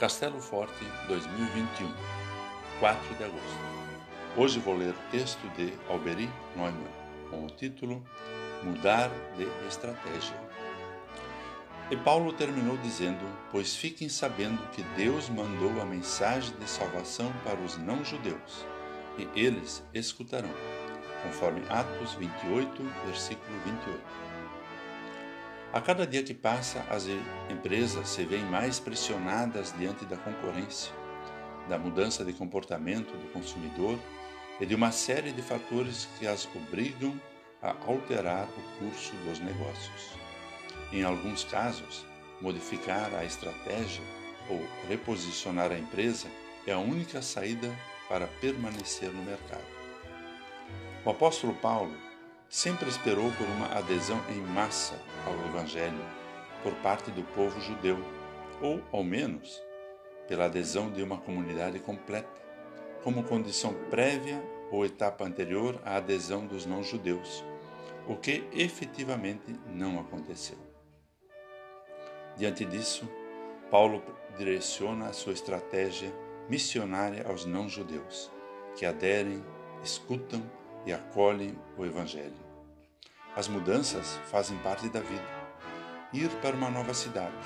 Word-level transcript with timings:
Castelo 0.00 0.40
Forte 0.40 0.82
2021, 1.08 1.92
4 2.80 3.14
de 3.16 3.24
agosto. 3.24 3.58
Hoje 4.34 4.58
vou 4.58 4.74
ler 4.74 4.94
o 4.94 5.10
texto 5.10 5.46
de 5.54 5.74
Alberi 5.90 6.26
Neumann 6.56 6.74
com 7.28 7.44
o 7.44 7.50
título 7.50 8.02
Mudar 8.62 9.10
de 9.36 9.46
Estratégia. 9.68 10.34
E 11.90 11.98
Paulo 11.98 12.32
terminou 12.32 12.78
dizendo: 12.78 13.20
Pois 13.52 13.76
fiquem 13.76 14.08
sabendo 14.08 14.66
que 14.70 14.82
Deus 14.96 15.28
mandou 15.28 15.82
a 15.82 15.84
mensagem 15.84 16.56
de 16.56 16.66
salvação 16.66 17.30
para 17.44 17.60
os 17.60 17.76
não-judeus, 17.76 18.64
e 19.18 19.28
eles 19.38 19.84
escutarão, 19.92 20.54
conforme 21.24 21.60
Atos 21.68 22.14
28, 22.14 22.82
versículo 23.04 23.60
28. 23.66 24.29
A 25.72 25.80
cada 25.80 26.04
dia 26.04 26.24
que 26.24 26.34
passa, 26.34 26.84
as 26.90 27.06
empresas 27.48 28.08
se 28.08 28.24
veem 28.24 28.44
mais 28.44 28.80
pressionadas 28.80 29.72
diante 29.78 30.04
da 30.04 30.16
concorrência, 30.16 30.92
da 31.68 31.78
mudança 31.78 32.24
de 32.24 32.32
comportamento 32.32 33.12
do 33.12 33.32
consumidor 33.32 33.96
e 34.60 34.66
de 34.66 34.74
uma 34.74 34.90
série 34.90 35.30
de 35.30 35.40
fatores 35.40 36.08
que 36.18 36.26
as 36.26 36.48
obrigam 36.56 37.14
a 37.62 37.70
alterar 37.86 38.48
o 38.48 38.78
curso 38.80 39.12
dos 39.24 39.38
negócios. 39.38 40.10
Em 40.92 41.04
alguns 41.04 41.44
casos, 41.44 42.04
modificar 42.40 43.14
a 43.14 43.24
estratégia 43.24 44.02
ou 44.48 44.60
reposicionar 44.88 45.70
a 45.70 45.78
empresa 45.78 46.26
é 46.66 46.72
a 46.72 46.78
única 46.78 47.22
saída 47.22 47.72
para 48.08 48.26
permanecer 48.26 49.12
no 49.12 49.22
mercado. 49.22 49.64
O 51.04 51.10
apóstolo 51.10 51.54
Paulo 51.54 52.09
sempre 52.50 52.88
esperou 52.88 53.30
por 53.32 53.46
uma 53.46 53.78
adesão 53.78 54.20
em 54.28 54.40
massa 54.40 55.00
ao 55.24 55.32
Evangelho 55.46 56.04
por 56.64 56.74
parte 56.82 57.08
do 57.12 57.22
povo 57.22 57.60
judeu, 57.60 57.96
ou, 58.60 58.82
ao 58.90 59.04
menos, 59.04 59.62
pela 60.26 60.46
adesão 60.46 60.90
de 60.90 61.00
uma 61.00 61.16
comunidade 61.16 61.78
completa, 61.78 62.28
como 63.04 63.22
condição 63.22 63.72
prévia 63.88 64.42
ou 64.70 64.84
etapa 64.84 65.24
anterior 65.24 65.80
à 65.84 65.96
adesão 65.96 66.44
dos 66.44 66.66
não-judeus, 66.66 67.44
o 68.08 68.16
que 68.16 68.44
efetivamente 68.52 69.54
não 69.68 70.00
aconteceu. 70.00 70.58
Diante 72.36 72.64
disso, 72.64 73.08
Paulo 73.70 74.02
direciona 74.36 75.06
a 75.06 75.12
sua 75.12 75.32
estratégia 75.32 76.12
missionária 76.48 77.24
aos 77.28 77.44
não-judeus, 77.44 78.30
que 78.76 78.84
aderem, 78.84 79.42
escutam 79.82 80.42
e 80.86 80.92
acolhem 80.92 81.56
o 81.76 81.84
Evangelho. 81.84 82.50
As 83.36 83.48
mudanças 83.48 84.18
fazem 84.30 84.56
parte 84.58 84.88
da 84.88 85.00
vida. 85.00 85.40
Ir 86.12 86.28
para 86.42 86.56
uma 86.56 86.70
nova 86.70 86.92
cidade, 86.92 87.36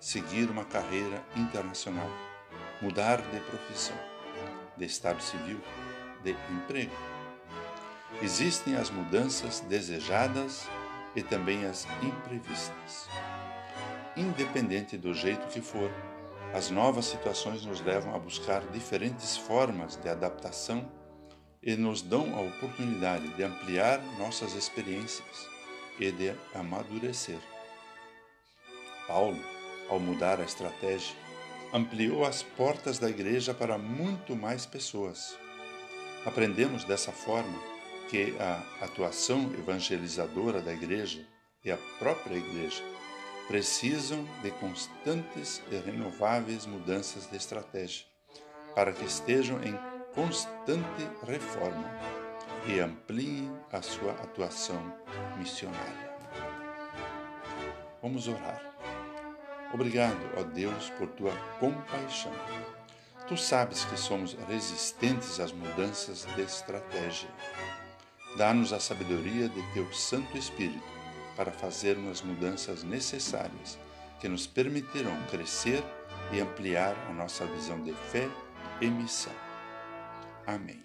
seguir 0.00 0.48
uma 0.50 0.64
carreira 0.64 1.22
internacional, 1.36 2.08
mudar 2.80 3.20
de 3.20 3.40
profissão, 3.40 3.96
de 4.76 4.86
estado 4.86 5.22
civil, 5.22 5.60
de 6.22 6.34
emprego. 6.50 6.96
Existem 8.22 8.76
as 8.76 8.88
mudanças 8.88 9.60
desejadas 9.60 10.66
e 11.14 11.22
também 11.22 11.66
as 11.66 11.86
imprevistas. 12.02 13.08
Independente 14.16 14.96
do 14.96 15.12
jeito 15.12 15.46
que 15.48 15.60
for, 15.60 15.90
as 16.54 16.70
novas 16.70 17.04
situações 17.04 17.66
nos 17.66 17.82
levam 17.82 18.14
a 18.14 18.18
buscar 18.18 18.62
diferentes 18.72 19.36
formas 19.36 19.96
de 19.96 20.08
adaptação 20.08 20.90
e 21.66 21.76
nos 21.76 22.00
dão 22.00 22.36
a 22.36 22.40
oportunidade 22.40 23.28
de 23.30 23.42
ampliar 23.42 24.00
nossas 24.18 24.54
experiências 24.54 25.48
e 25.98 26.12
de 26.12 26.32
amadurecer. 26.54 27.40
Paulo, 29.08 29.42
ao 29.88 29.98
mudar 29.98 30.40
a 30.40 30.44
estratégia, 30.44 31.16
ampliou 31.72 32.24
as 32.24 32.40
portas 32.40 33.00
da 33.00 33.10
igreja 33.10 33.52
para 33.52 33.76
muito 33.76 34.36
mais 34.36 34.64
pessoas. 34.64 35.36
Aprendemos 36.24 36.84
dessa 36.84 37.10
forma 37.10 37.58
que 38.08 38.36
a 38.38 38.84
atuação 38.84 39.52
evangelizadora 39.54 40.62
da 40.62 40.72
igreja 40.72 41.26
e 41.64 41.72
a 41.72 41.78
própria 41.98 42.36
igreja 42.36 42.82
precisam 43.48 44.24
de 44.40 44.52
constantes 44.52 45.60
e 45.70 45.76
renováveis 45.76 46.64
mudanças 46.64 47.28
de 47.28 47.36
estratégia 47.36 48.06
para 48.76 48.92
que 48.92 49.06
estejam 49.06 49.58
em 49.64 49.74
constante 50.16 51.06
reforma 51.26 51.90
e 52.66 52.80
ampliem 52.80 53.52
a 53.70 53.82
sua 53.82 54.12
atuação 54.12 54.82
missionária. 55.36 56.16
Vamos 58.00 58.26
orar. 58.26 58.62
Obrigado, 59.74 60.18
ó 60.38 60.42
Deus, 60.42 60.88
por 60.96 61.08
tua 61.08 61.36
compaixão. 61.60 62.32
Tu 63.28 63.36
sabes 63.36 63.84
que 63.84 63.98
somos 63.98 64.34
resistentes 64.48 65.38
às 65.38 65.52
mudanças 65.52 66.26
de 66.34 66.40
estratégia. 66.40 67.28
Dá-nos 68.38 68.72
a 68.72 68.80
sabedoria 68.80 69.50
de 69.50 69.62
teu 69.74 69.92
Santo 69.92 70.38
Espírito 70.38 70.82
para 71.36 71.52
fazermos 71.52 72.10
as 72.10 72.22
mudanças 72.22 72.82
necessárias 72.82 73.78
que 74.18 74.28
nos 74.30 74.46
permitirão 74.46 75.14
crescer 75.30 75.84
e 76.32 76.40
ampliar 76.40 76.96
a 77.10 77.12
nossa 77.12 77.44
visão 77.44 77.82
de 77.82 77.92
fé 77.92 78.26
e 78.80 78.86
missão. 78.86 79.45
Amém. 80.46 80.80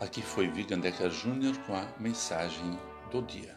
Aqui 0.00 0.20
foi 0.20 0.46
Vigan 0.46 0.78
Decker 0.78 1.08
Jr. 1.08 1.58
com 1.66 1.74
a 1.74 1.88
mensagem 1.98 2.78
do 3.10 3.22
dia. 3.22 3.56